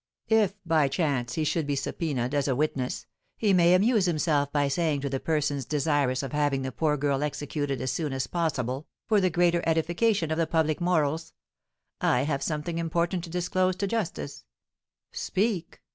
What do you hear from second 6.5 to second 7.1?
the poor